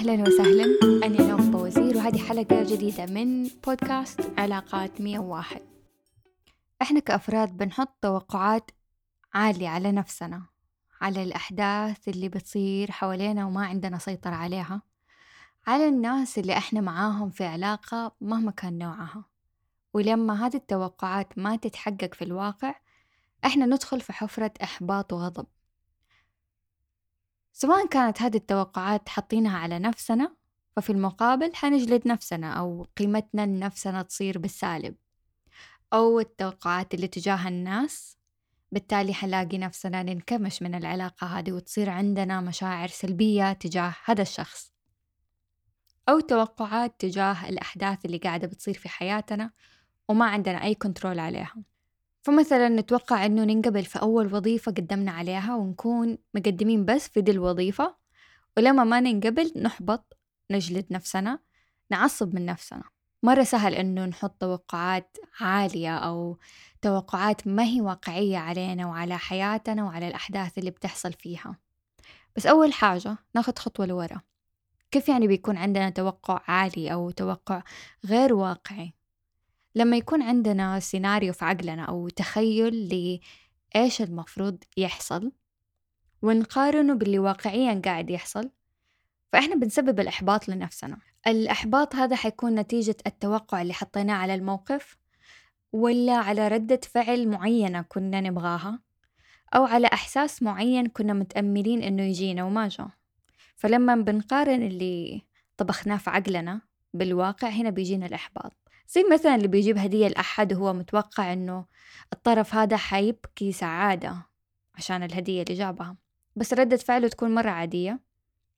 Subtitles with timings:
[0.00, 0.64] أهلا وسهلا.
[1.06, 5.62] أنا نوف بوزير وهذه حلقة جديدة من بودكاست علاقات 101
[6.82, 8.70] إحنا كأفراد بنحط توقعات
[9.34, 10.42] عالية على نفسنا
[11.00, 14.82] على الأحداث اللي بتصير حوالينا وما عندنا سيطرة عليها
[15.66, 19.24] على الناس اللي إحنا معاهم في علاقة مهما كان نوعها.
[19.94, 22.74] ولما هذه التوقعات ما تتحقق في الواقع
[23.44, 25.46] إحنا ندخل في حفرة إحباط وغضب.
[27.52, 30.36] سواء كانت هذه التوقعات حاطينها على نفسنا
[30.76, 34.96] ففي المقابل حنجلد نفسنا أو قيمتنا لنفسنا تصير بالسالب.
[35.92, 38.18] أو التوقعات اللي تجاه الناس
[38.72, 44.72] بالتالي حنلاقي نفسنا ننكمش من العلاقة هذه وتصير عندنا مشاعر سلبية تجاه هذا الشخص.
[46.08, 49.50] أو توقعات تجاه الأحداث اللي قاعدة بتصير في حياتنا
[50.08, 51.54] وما عندنا أي كنترول عليها.
[52.22, 57.96] فمثلا نتوقع إنه ننقبل في أول وظيفة قدمنا عليها ونكون مقدمين بس في دي الوظيفة
[58.56, 60.16] ولما ما ننقبل نحبط
[60.50, 61.38] نجلد نفسنا
[61.90, 62.82] نعصب من نفسنا.
[63.22, 66.38] مرة سهل إنه نحط توقعات عالية أو
[66.82, 71.56] توقعات ما هي واقعية علينا وعلى حياتنا وعلى الأحداث اللي بتحصل فيها.
[72.36, 74.20] بس أول حاجة ناخد خطوة لورا.
[74.90, 77.62] كيف يعني بيكون عندنا توقع عالي أو توقع
[78.06, 78.94] غير واقعي؟
[79.74, 82.88] لما يكون عندنا سيناريو في عقلنا أو تخيل
[83.74, 85.32] لإيش المفروض يحصل
[86.22, 88.50] ونقارنه باللي واقعيا قاعد يحصل
[89.32, 90.98] فإحنا بنسبب الإحباط لنفسنا.
[91.26, 94.96] الإحباط هذا حيكون نتيجة التوقع اللي حطيناه على الموقف
[95.72, 98.80] ولا على ردة فعل معينة كنا نبغاها
[99.54, 102.88] أو على إحساس معين كنا متأملين إنه يجينا وما جا.
[103.56, 105.22] فلما بنقارن اللي
[105.56, 106.60] طبخناه في عقلنا
[106.94, 108.52] بالواقع هنا بيجينا الإحباط.
[108.90, 111.64] زي مثلا اللي بيجيب هدية لأحد وهو متوقع إنه
[112.12, 114.26] الطرف هذا حيبكي سعادة
[114.74, 115.96] عشان الهدية اللي جابها.
[116.36, 118.00] بس ردة فعله تكون مرة عادية.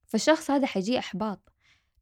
[0.06, 1.52] فالشخص هذا حيجيه إحباط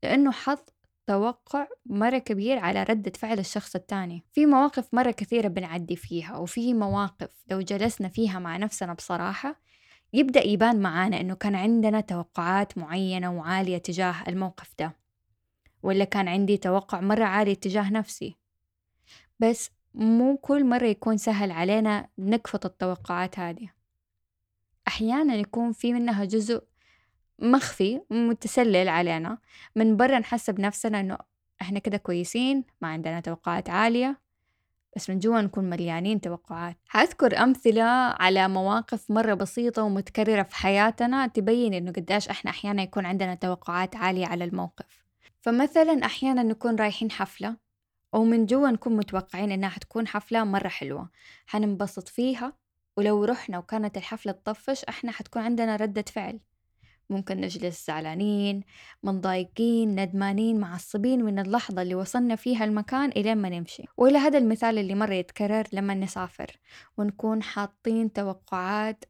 [0.02, 0.74] لأنه حط
[1.06, 6.74] توقع مرة كبير على ردة فعل الشخص التاني في مواقف مرة كثيرة بنعدي فيها وفي
[6.74, 9.60] مواقف لو جلسنا فيها مع نفسنا بصراحة
[10.12, 15.00] يبدأ يبان معانا إنه كان عندنا توقعات معينة وعالية تجاه الموقف ده.
[15.82, 18.36] ولا كان عندي توقع مرة عالي تجاه نفسي.
[19.41, 23.68] بس مو كل مرة يكون سهل علينا نكفط التوقعات هذه.
[24.88, 26.62] أحيانا يكون في منها جزء
[27.38, 29.38] مخفي متسلل علينا.
[29.76, 31.19] من برا نحسب نفسنا إنه
[31.62, 34.20] إحنا كده كويسين ما عندنا توقعات عالية.
[34.96, 36.76] بس من جوا نكون مليانين توقعات.
[36.86, 37.82] حأذكر أمثلة
[38.20, 43.96] على مواقف مرة بسيطة ومتكررة في حياتنا تبين إنه قديش إحنا أحيانا يكون عندنا توقعات
[43.96, 45.00] عالية على الموقف.
[45.40, 47.56] فمثلا أحيانا نكون رايحين حفلة
[48.12, 51.10] ومن جوا نكون متوقعين إنها حتكون حفلة مرة حلوة.
[51.46, 52.52] حننبسط فيها
[52.96, 56.40] ولو رحنا وكانت الحفلة تطفش إحنا حتكون عندنا ردة فعل.
[57.10, 58.62] ممكن نجلس زعلانين
[59.02, 63.84] منضايقين ندمانين معصبين من اللحظة اللي وصلنا فيها المكان إلى ما نمشي.
[63.96, 66.58] وإلى هذا المثال اللي مرة يتكرر لما نسافر
[66.98, 69.04] ونكون حاطين توقعات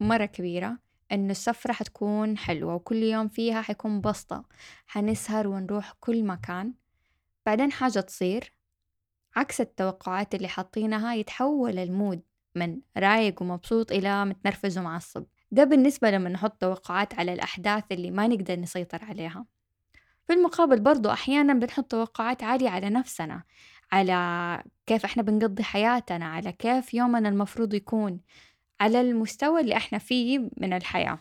[0.00, 0.83] مرة كبيرة.
[1.12, 4.44] إنه السفرة حتكون حلوة وكل يوم فيها حيكون بسطة.
[4.86, 6.74] حنسهر ونروح كل مكان.
[7.46, 8.52] بعدين حاجة تصير
[9.36, 12.22] عكس التوقعات اللي حاطينها يتحول المود
[12.54, 15.24] من رايق ومبسوط إلى متنرفز ومعصب.
[15.50, 19.46] ده بالنسبة لما نحط توقعات على الأحداث اللي ما نقدر نسيطر عليها.
[20.26, 23.42] في المقابل برضو أحيانا بنحط توقعات عالية على نفسنا
[23.92, 28.20] على كيف إحنا بنقضي حياتنا على كيف يومنا المفروض يكون.
[28.80, 31.18] على المستوى اللي إحنا فيه من الحياة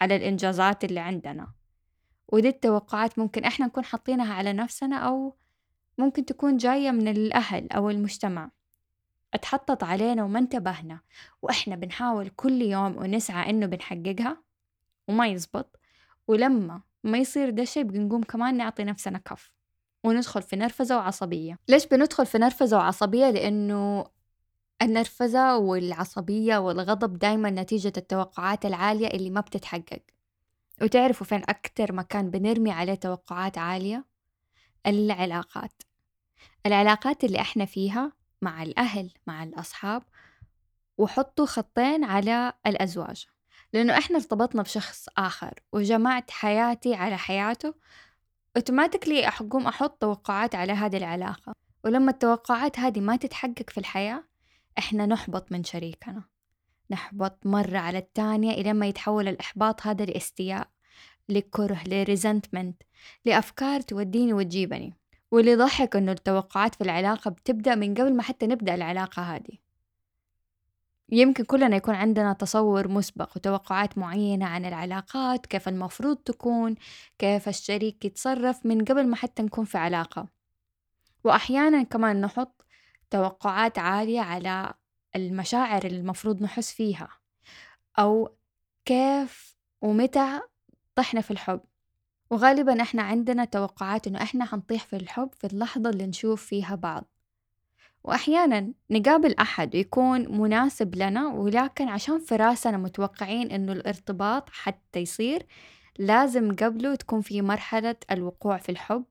[0.00, 1.52] على الإنجازات اللي عندنا.
[2.28, 5.36] ودي التوقعات ممكن إحنا نكون حاطينها على نفسنا أو
[5.98, 8.50] ممكن تكون جاية من الأهل أو المجتمع.
[9.34, 11.00] اتحطت علينا وما انتبهنا
[11.42, 14.42] وإحنا بنحاول كل يوم ونسعى إنه بنحققها
[15.08, 15.78] وما يزبط.
[16.28, 19.52] ولما ما يصير ده الشي بنقوم كمان نعطي نفسنا كف
[20.04, 21.58] وندخل في نرفزة وعصبية.
[21.68, 24.06] ليش بندخل في نرفزة وعصبية؟ لأنه
[24.84, 30.02] النرفزة والعصبية والغضب دايما نتيجة التوقعات العالية اللي ما بتتحقق.
[30.82, 34.04] وتعرفوا فين أكتر مكان بنرمي عليه توقعات عالية؟
[34.86, 35.82] العلاقات.
[36.66, 38.12] العلاقات اللي إحنا فيها
[38.42, 40.02] مع الأهل مع الأصحاب
[40.98, 43.26] وحطوا خطين على الأزواج.
[43.72, 47.74] لأنه إحنا ارتبطنا بشخص آخر وجمعت حياتي على حياته
[48.56, 51.54] أوتوماتيكلي أحقوم أحط توقعات على هذه العلاقة.
[51.84, 54.33] ولما التوقعات هذه ما تتحقق في الحياة
[54.78, 56.22] إحنا نحبط من شريكنا.
[56.90, 60.68] نحبط مرة على التانية إلى ما يتحول الإحباط هذا لإستياء
[61.28, 62.82] لكره لريزنتمنت
[63.24, 64.94] لأفكار توديني وتجيبني.
[65.30, 69.58] واللي ضحك إنه التوقعات في العلاقة بتبدأ من قبل ما حتى نبدأ العلاقة هذه.
[71.12, 76.74] يمكن كلنا يكون عندنا تصور مسبق وتوقعات معينة عن العلاقات كيف المفروض تكون
[77.18, 80.28] كيف الشريك يتصرف من قبل ما حتى نكون في علاقة.
[81.24, 82.63] وأحيانا كمان نحط
[83.14, 84.74] توقعات عالية على
[85.16, 87.08] المشاعر اللي المفروض نحس فيها
[87.98, 88.36] أو
[88.84, 90.40] كيف ومتى
[90.94, 91.60] طحنا في الحب.
[92.30, 97.04] وغالبا إحنا عندنا توقعات إنه إحنا حنطيح في الحب في اللحظة اللي نشوف فيها بعض.
[98.04, 105.46] وأحيانا نقابل أحد يكون مناسب لنا ولكن عشان في راسنا متوقعين إنه الارتباط حتى يصير
[105.98, 109.04] لازم قبله تكون في مرحلة الوقوع في الحب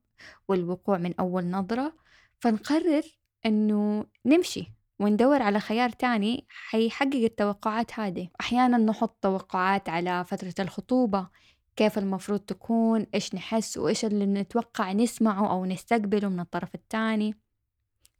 [0.47, 1.95] والوقوع من أول نظرة.
[2.39, 8.29] فنقرر إنه نمشي وندور على خيار تاني حيحقق التوقعات هذه.
[8.41, 11.27] أحيانا نحط توقعات على فترة الخطوبة
[11.75, 17.35] كيف المفروض تكون إيش نحس وإيش اللي نتوقع نسمعه أو نستقبله من الطرف التاني.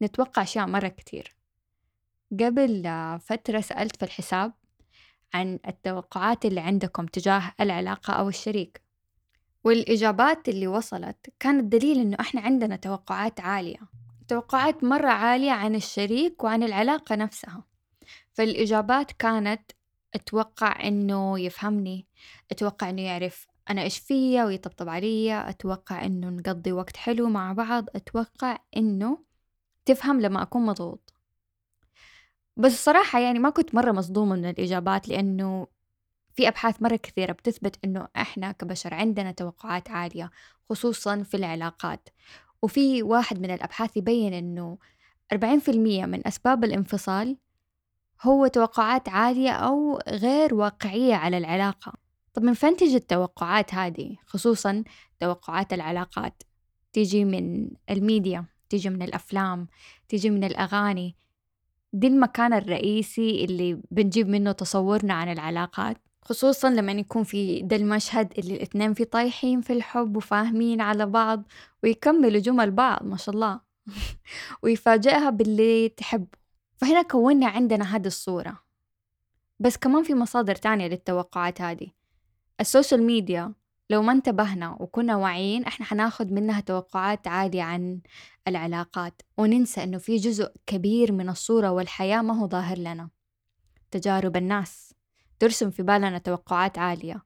[0.02, 1.36] نتوقع أشياء مرة كتير.
[2.40, 2.84] قبل
[3.22, 4.54] فترة سألت في الحساب
[5.34, 8.82] عن التوقعات اللي عندكم تجاه العلاقة أو الشريك.
[9.64, 14.03] والإجابات اللي وصلت كانت دليل إنه إحنا عندنا توقعات عالية.
[14.34, 17.64] توقعات مرة عالية عن الشريك وعن العلاقة نفسها.
[18.34, 19.72] فالإجابات كانت
[20.14, 22.08] أتوقع إنه يفهمني
[22.52, 27.86] أتوقع إنه يعرف أنا إيش فيا ويطبطب عليا أتوقع إنه نقضي وقت حلو مع بعض
[27.96, 29.18] أتوقع إنه
[29.86, 31.14] تفهم لما أكون مضغوط.
[32.58, 35.68] بس الصراحة يعني ما كنت مرة مصدومة من الإجابات لأنه
[36.36, 40.32] في أبحاث مرة كثيرة بتثبت إنه إحنا كبشر عندنا توقعات عالية
[40.70, 42.10] خصوصا في العلاقات.
[42.64, 44.78] وفي واحد من الأبحاث يبين إنه
[45.34, 45.38] 40%
[46.06, 47.38] من أسباب الانفصال
[48.22, 51.94] هو توقعات عالية أو غير واقعية على العلاقة.
[52.34, 54.84] طب من فين تجي التوقعات هذه؟ خصوصا
[55.20, 56.44] توقعات العلاقات.
[56.94, 59.68] تيجي من الميديا تيجي من الأفلام
[60.10, 61.16] تيجي من الأغاني.
[61.94, 65.98] دي المكان الرئيسي اللي بنجيب منه تصورنا عن العلاقات.
[66.26, 71.44] خصوصا لما يكون في ده المشهد اللي الاثنين فيه طايحين في الحب وفاهمين على بعض
[71.84, 73.60] ويكملوا جمل بعض ما شاء الله.
[74.64, 76.38] ويفاجئها باللي تحبه.
[76.78, 78.64] فهنا كونا عندنا هذه الصورة.
[79.60, 81.88] بس كمان في مصادر تانية للتوقعات هذه.
[82.60, 83.54] ال social media
[83.90, 88.02] لو ما انتبهنا وكنا واعيين إحنا حناخد منها توقعات عالية عن
[88.48, 89.22] العلاقات.
[89.38, 93.10] وننسى إنه في جزء كبير من الصورة والحياة ما هو ظاهر لنا.
[93.92, 94.94] تجارب الناس.
[95.40, 97.24] ترسم في بالنا توقعات عالية.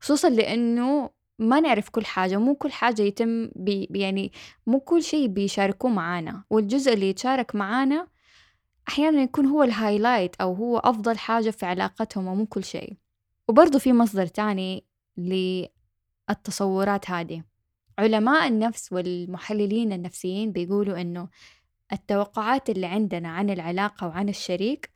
[0.00, 4.32] خصوصا لأنه ما نعرف كل حاجة مو كل حاجة يتم بي يعني
[4.66, 6.44] مو كل شيء بيشاركوه معانا.
[6.50, 8.08] والجزء اللي يتشارك معانا
[8.88, 12.96] أحيانا يكون هو ال highlight أو هو أفضل حاجة في علاقتهم ومو كل شيء.
[13.48, 14.84] وبرضه في مصدر تاني
[15.16, 17.42] للتصورات هذه.
[17.98, 21.28] علماء النفس والمحللين النفسيين بيقولوا إنه
[21.92, 24.90] التوقعات اللي عندنا عن العلاقة وعن الشريك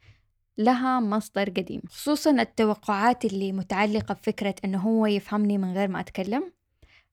[0.59, 6.53] لها مصدر قديم خصوصا التوقعات اللي متعلقة بفكرة إنه هو يفهمني من غير ما أتكلم.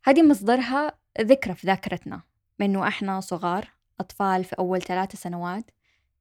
[0.04, 2.22] هذه مصدرها ذكرى في ذاكرتنا
[2.60, 3.68] من إحنا صغار
[4.00, 5.72] أطفال في أول ثلاثة سنوات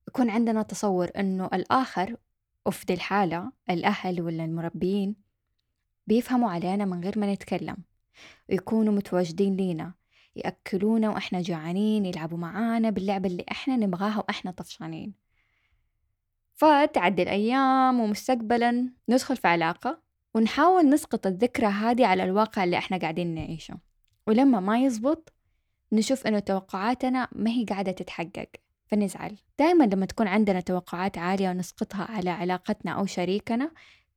[0.09, 2.17] يكون عندنا تصور إنه الآخر
[2.67, 5.17] وفي الحالة الأهل ولا المربيين
[6.07, 7.77] بيفهموا علينا من غير ما نتكلم.
[8.51, 9.95] ويكونوا متواجدين لينا
[10.37, 15.28] يأكلونا وإحنا جوعانين يلعبوا معانا باللعبة اللي إحنا نبغاها وإحنا طفشانين.
[16.59, 20.03] فتعدي الأيام ومستقبلا ندخل في علاقة
[20.35, 23.79] ونحاول نسقط الذكرى هذه على الواقع اللي إحنا قاعدين نعيشه.
[24.27, 25.33] ولما ما يزبط
[25.93, 28.49] نشوف إنه توقعاتنا ما هي قاعدة تتحقق
[28.87, 29.37] فنزعل.
[29.59, 33.71] دائما لما تكون عندنا توقعات عالية ونسقطها على علاقتنا أو شريكنا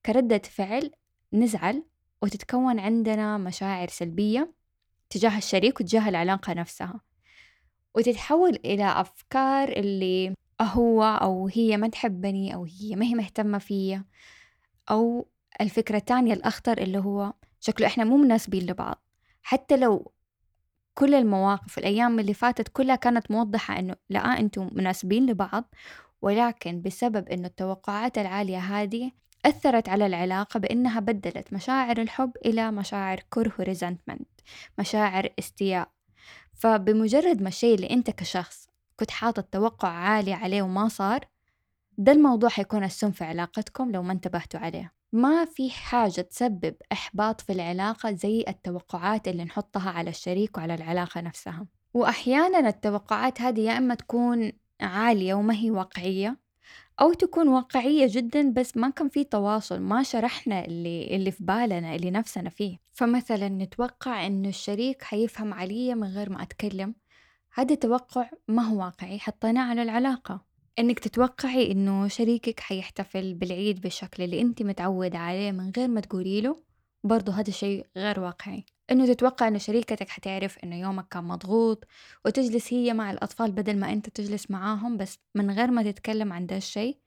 [0.06, 0.92] كردة فعل
[1.34, 1.84] نزعل
[2.22, 4.54] وتتكون عندنا مشاعر سلبية
[5.10, 7.02] تجاه الشريك وتجاه العلاقة نفسها.
[7.96, 14.06] وتتحول إلى أفكار اللي هو أو هي ما تحبني أو هي ما هي مهتمة فيا.
[14.92, 15.28] أو
[15.62, 19.04] الفكرة الثانية الأخطر اللي هو شكله إحنا مو مناسبين لبعض.
[19.44, 20.12] حتى لو
[20.94, 25.76] كل المواقف الأيام اللي فاتت كلها كانت موضحة إنه لا أنتم مناسبين لبعض
[26.22, 29.12] ولكن بسبب إنه التوقعات العالية هذه
[29.46, 34.30] أثرت على العلاقة بإنها بدلت مشاعر الحب إلى مشاعر كره وريزنتمنت
[34.80, 35.92] مشاعر استياء.
[36.54, 38.71] فبمجرد ما الشيء اللي أنت كشخص
[39.02, 41.20] كنت حاطط توقع عالي عليه وما صار
[41.98, 44.94] ده الموضوع حيكون السم في علاقتكم لو ما انتبهتوا عليه.
[45.12, 51.22] ما في حاجة تسبب إحباط في العلاقة زي التوقعات اللي نحطها على الشريك وعلى العلاقة
[51.22, 51.68] نفسها.
[51.94, 56.40] وأحيانا التوقعات هذه يا إما تكون عالية وما هي واقعية
[57.02, 61.96] أو تكون واقعية جدا بس ما كان في تواصل ما شرحنا اللي, اللي في بالنا
[61.96, 62.78] اللي نفسنا فيه.
[62.94, 66.96] فمثلا نتوقع إنه الشريك حيفهم علي من غير ما أتكلم
[67.54, 70.46] هذا توقع ما هو واقعي حطيناه على العلاقة.
[70.80, 76.42] إنك تتوقعي إنه شريكك حيحتفل بالعيد بالشكل اللي أنتِ متعودة عليه من غير ما تقولي
[76.42, 76.64] له،
[77.04, 81.86] برضه هذا شيء غير واقعي، إنه تتوقع إنه شريكتك حتعرف إنه يومك كان مضغوط
[82.26, 86.46] وتجلس هي مع الأطفال بدل ما أنت تجلس معاهم بس من غير ما تتكلم عن
[86.46, 86.98] ده الشيء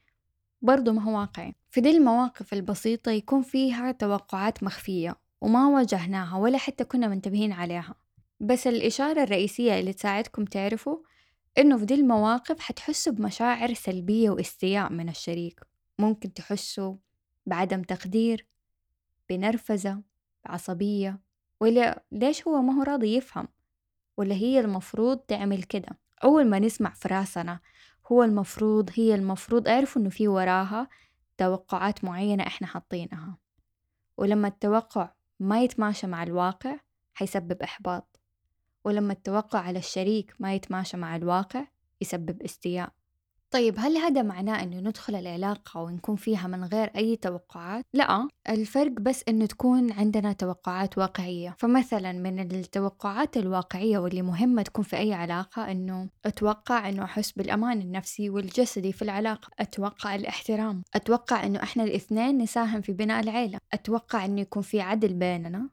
[0.62, 6.58] برضه ما هو واقعي، في دي المواقف البسيطة يكون فيها توقعات مخفية وما واجهناها ولا
[6.58, 7.94] حتى كنا منتبهين عليها،
[8.40, 10.98] بس الإشارة الرئيسية اللي تساعدكم تعرفوا
[11.58, 15.60] إنه في دي المواقف حتحسوا بمشاعر سلبية واستياء من الشريك.
[15.98, 16.96] ممكن تحسوا
[17.46, 18.46] بعدم تقدير
[19.28, 20.02] بنرفزة
[20.44, 21.20] بعصبية
[21.60, 23.48] ولا ليش هو ما هو راضي يفهم؟
[24.16, 27.60] ولا هي المفروض تعمل كده؟ أول ما نسمع في راسنا
[28.12, 30.88] هو المفروض هي المفروض أعرفوا إنه في وراها
[31.38, 33.38] توقعات معينة إحنا حاطينها.
[34.16, 36.76] ولما التوقع ما يتماشى مع الواقع
[37.14, 38.13] حيسبب إحباط.
[38.84, 41.64] ولما التوقع على الشريك ما يتماشى مع الواقع
[42.00, 42.92] يسبب استياء.
[43.54, 48.90] طيب هل هذا معناه إنه ندخل العلاقة ونكون فيها من غير أي توقعات؟ لا الفرق
[48.90, 51.56] بس إنه تكون عندنا توقعات واقعية.
[51.58, 57.80] فمثلا من التوقعات الواقعية واللي مهمة تكون في أي علاقة إنه أتوقع إنه أحس بالأمان
[57.80, 59.48] النفسي والجسدي في العلاقة.
[59.58, 60.82] أتوقع الاحترام.
[60.94, 63.58] أتوقع إنه إحنا الاثنين نساهم في بناء العيلة.
[63.72, 65.68] أتوقع إنه يكون في عدل بيننا.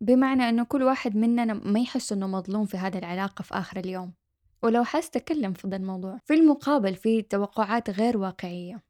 [0.00, 4.12] بمعنى إنه كل واحد مننا ما يحس إنه مظلوم في هذه العلاقة في آخر اليوم.
[4.62, 6.18] ولو حاس تكلم في ذا الموضوع.
[6.24, 8.82] في المقابل في توقعات غير واقعية.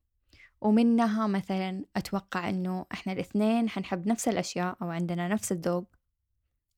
[0.60, 5.86] ومنها مثلا أتوقع إنه إحنا الاثنين حنحب نفس الأشياء أو عندنا نفس الذوق.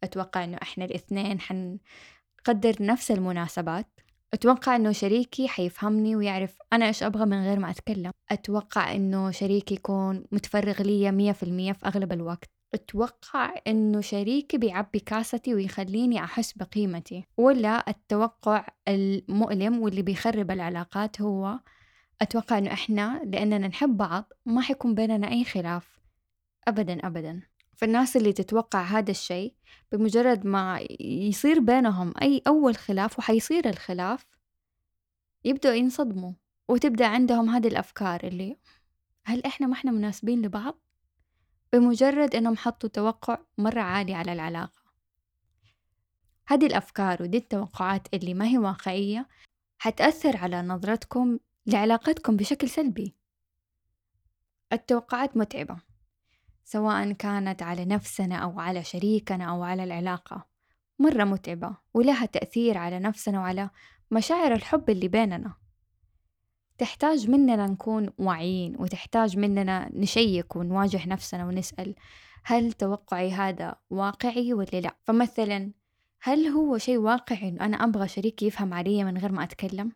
[0.03, 4.01] أتوقع إنه إحنا الاثنين حنقدر نفس المناسبات.
[4.35, 8.12] أتوقع إنه شريكي حيفهمني ويعرف أنا إيش أبغى من غير ما أتكلم.
[8.31, 12.51] أتوقع إنه شريكي يكون متفرغ لي مية في المية في أغلب الوقت.
[12.75, 21.61] أتوقع إنه شريكي بيعبي كاستي ويخليني أحس بقيمتي ولا التوقع المؤلم واللي بيخرب العلاقات هو
[22.23, 26.00] أتوقع إنه إحنا لأننا نحب بعض ما حيكون بيننا أي خلاف
[26.69, 27.43] أبدا أبدا
[27.76, 29.55] فالناس اللي تتوقع هذا الشيء
[29.93, 34.26] بمجرد ما يصير بينهم أي أول خلاف وحيصير الخلاف
[35.45, 36.33] يبدأوا ينصدموا
[36.69, 38.57] وتبدأ عندهم هذه الأفكار اللي
[39.25, 40.79] هل إحنا ما إحنا مناسبين لبعض؟
[41.73, 44.83] بمجرد إنهم حطوا توقع مرة عالي على العلاقة.
[46.47, 49.29] هذه الأفكار ودي التوقعات اللي ما هي واقعية
[49.79, 53.14] حتأثر على نظرتكم لعلاقتكم بشكل سلبي.
[54.73, 55.76] التوقعات متعبة
[56.64, 60.47] سواء كانت على نفسنا أو على شريكنا أو على العلاقة
[60.99, 63.71] مرة متعبة ولها تأثير على نفسنا وعلى
[64.11, 65.62] مشاعر الحب اللي بيننا.
[66.83, 71.95] تحتاج مننا نكون واعيين وتحتاج مننا نشيك ونواجه نفسنا ونسأل
[72.45, 75.73] هل توقعي هذا واقعي ولا لا؟ فمثلا
[76.23, 79.93] هل هو شيء واقعي إنه أنا أبغى شريكي يفهم علي من غير ما أتكلم؟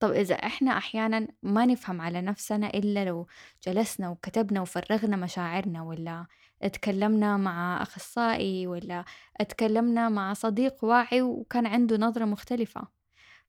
[0.00, 3.26] طب إذا إحنا أحيانا ما نفهم على نفسنا إلا لو
[3.66, 6.26] جلسنا وكتبنا وفرغنا مشاعرنا ولا
[6.62, 9.04] اتكلمنا مع أخصائي ولا
[9.40, 13.01] اتكلمنا مع صديق واعي وكان عنده نظرة مختلفة.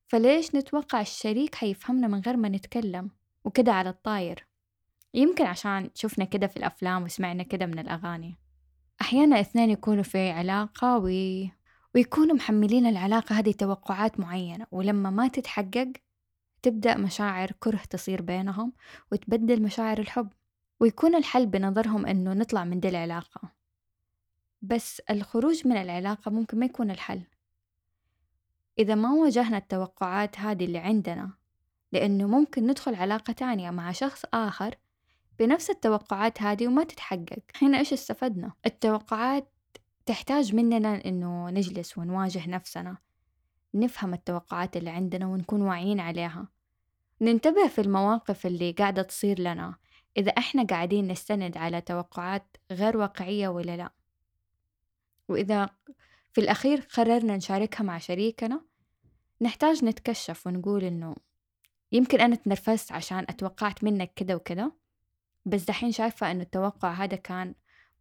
[0.07, 3.09] فليش نتوقع الشريك حيفهمنا من غير ما نتكلم؟
[3.43, 4.47] وكده على الطاير.
[5.13, 8.37] يمكن عشان شفنا كده في الأفلام وسمعنا كده من الأغاني.
[9.01, 11.51] أحيانا اثنين يكونوا في علاقة وي...
[11.95, 15.91] ويكونوا محملين العلاقة هذه توقعات معينة ولما ما تتحقق
[16.61, 18.73] تبدأ مشاعر كره تصير بينهم
[19.11, 20.29] وتبدل مشاعر الحب
[20.79, 23.41] ويكون الحل بنظرهم إنه نطلع من دي العلاقة.
[24.61, 27.21] بس الخروج من العلاقة ممكن ما يكون الحل.
[28.79, 31.31] إذا ما واجهنا التوقعات هذه اللي عندنا
[31.91, 34.75] لأنه ممكن ندخل علاقة تانية مع شخص آخر
[35.39, 37.39] بنفس التوقعات هذه وما تتحقق.
[37.61, 39.49] هنا إيش استفدنا؟ التوقعات
[40.05, 42.97] تحتاج مننا إنه نجلس ونواجه نفسنا
[43.73, 46.47] نفهم التوقعات اللي عندنا ونكون واعيين عليها.
[47.21, 49.75] ننتبه في المواقف اللي قاعدة تصير لنا
[50.17, 53.91] إذا إحنا قاعدين نستند على توقعات غير واقعية ولا لا.
[55.29, 55.69] وإذا
[56.33, 58.61] في الأخير قررنا نشاركها مع شريكنا.
[59.41, 61.15] نحتاج نتكشف ونقول إنه
[61.91, 64.71] يمكن أنا تنرفزت عشان أتوقعت منك كده وكده
[65.45, 67.55] بس دحين شايفة إنه التوقع هذا كان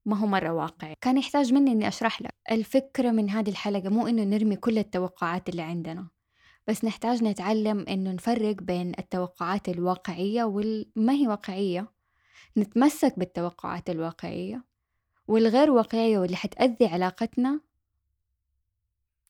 [0.07, 0.95] ما هو مرة واقعي.
[1.01, 5.49] كان يحتاج مني إني أشرح لك الفكرة من هذه الحلقة مو إنه نرمي كل التوقعات
[5.49, 6.09] اللي عندنا
[6.69, 11.93] بس نحتاج نتعلم إنه نفرق بين التوقعات الواقعية والما هي واقعية
[12.57, 14.65] نتمسك بالتوقعات الواقعية
[15.29, 17.61] والغير واقعية واللي حتأذي علاقتنا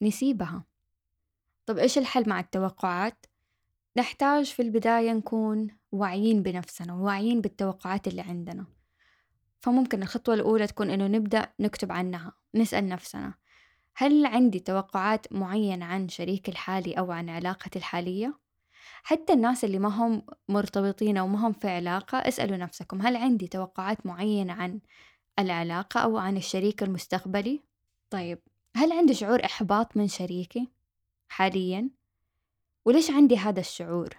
[0.03, 0.65] نسيبها
[1.67, 3.27] طب إيش الحل مع التوقعات؟
[3.97, 8.67] نحتاج في البداية نكون واعيين بنفسنا وواعيين بالتوقعات اللي عندنا
[9.61, 13.35] فممكن الخطوة الأولى تكون إنه نبدأ نكتب عنها نسأل نفسنا
[13.95, 18.39] هل عندي توقعات معينة عن شريكي الحالي أو عن علاقتي الحالية؟
[19.03, 23.49] حتى الناس اللي ما هم مرتبطين أو ما هم في علاقة اسألوا نفسكم هل عندي
[23.49, 24.81] توقعات معينة عن
[25.39, 27.61] العلاقة أو عن الشريك المستقبلي؟
[28.11, 28.39] طيب
[28.77, 30.69] هل عندي شعور إحباط من شريكي
[31.29, 31.91] حاليا؟
[32.85, 34.17] وليش عندي هذا الشعور؟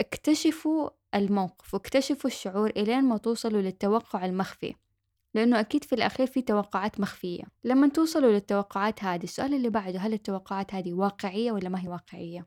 [0.00, 4.74] اكتشفوا الموقف واكتشفوا الشعور إلين ما توصلوا للتوقع المخفي
[5.34, 7.44] لأنه أكيد في الأخير في توقعات مخفية.
[7.64, 12.46] لما توصلوا للتوقعات هذه السؤال اللي بعده هل التوقعات هذه واقعية ولا ما هي واقعية؟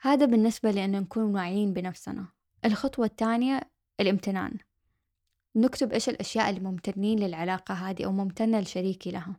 [0.00, 2.28] هذا بالنسبة لأن نكون واعيين بنفسنا.
[2.64, 3.60] الخطوة الثانية
[4.00, 4.58] الامتنان.
[5.56, 9.36] نكتب إيش الأشياء اللي ممتنين للعلاقة هذه أو ممتنة لشريكي لها.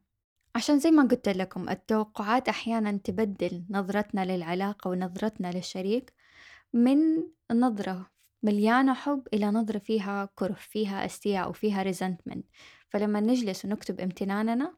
[0.55, 6.13] عشان زي ما قلت لكم التوقعات أحيانا تبدل نظرتنا للعلاقة ونظرتنا للشريك
[6.73, 6.97] من
[7.51, 8.11] نظرة
[8.43, 12.45] مليانة حب إلى نظرة فيها كره فيها أستياء وفيها ريزنتمنت
[12.89, 14.77] فلما نجلس ونكتب امتناننا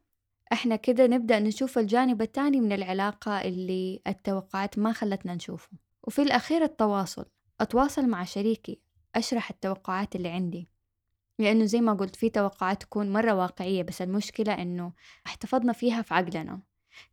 [0.52, 5.70] إحنا كده نبدأ نشوف الجانب التاني من العلاقة اللي التوقعات ما خلتنا نشوفه.
[6.02, 7.24] وفي الأخير التواصل
[7.60, 8.80] أتواصل مع شريكي
[9.14, 10.68] أشرح التوقعات اللي عندي.
[11.38, 14.92] لأنه زي ما قلت في توقعات تكون مرة واقعية بس المشكلة إنه
[15.26, 16.60] احتفظنا فيها في عقلنا.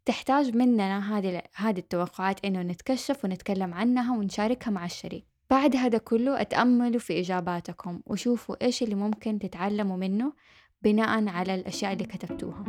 [0.06, 5.26] تحتاج مننا هذه هذه التوقعات إنه نتكشف ونتكلم عنها ونشاركها مع الشريك.
[5.50, 10.34] بعد هذا كله أتأملوا في إجاباتكم وشوفوا إيش اللي ممكن تتعلموا منه
[10.82, 12.64] بناء على الأشياء اللي كتبتوها.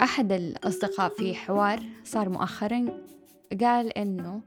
[0.00, 2.86] أحد الأصدقاء في حوار صار مؤخرا
[3.60, 4.42] قال إنه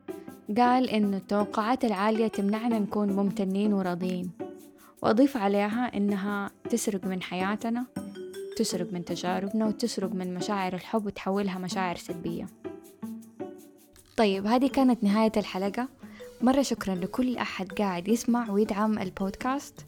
[0.57, 4.31] قال إنه التوقعات العالية تمنعنا نكون ممتنين وراضيين.
[5.01, 7.85] وأضيف عليها إنها تسرق من حياتنا
[8.57, 12.47] تسرق من تجاربنا وتسرق من مشاعر الحب وتحولها مشاعر سلبية.
[14.17, 15.87] طيب هذه كانت نهاية الحلقة.
[16.41, 19.85] مرة شكرا لكل أحد قاعد يسمع ويدعم البودكاست.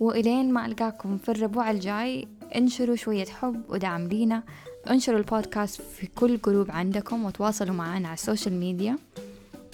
[0.00, 4.42] وإلين ما ألقاكم في الربوع الجاي انشروا شوية حب ودعم لينا.
[4.90, 8.98] انشروا البودكاست في كل group عندكم وتواصلوا معنا على ال social media.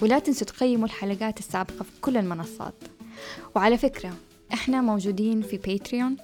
[0.01, 2.73] ولا تنسوا تقيموا الحلقات السابقة في كل المنصات.
[3.55, 4.13] وعلى فكرة
[4.53, 6.17] إحنا موجودين في Patreon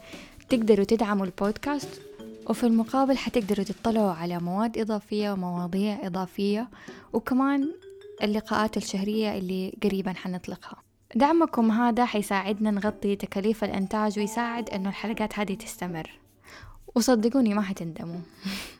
[0.50, 2.02] تقدروا تدعموا البودكاست
[2.50, 6.70] وفي المقابل حتقدروا تطلعوا على مواد إضافية ومواضيع إضافية
[7.14, 7.72] وكمان
[8.24, 10.76] اللقاءات الشهرية اللي قريبا حنطلقها.
[11.16, 16.20] دعمكم هذا حيساعدنا نغطي تكاليف الإنتاج ويساعد أنه الحلقات هذه تستمر.
[16.96, 18.20] وصدقوني ما حتندموا.